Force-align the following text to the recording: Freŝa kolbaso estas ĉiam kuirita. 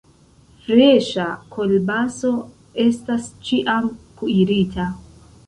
Freŝa 0.61 1.25
kolbaso 1.55 2.31
estas 2.87 3.29
ĉiam 3.51 3.93
kuirita. 4.23 4.91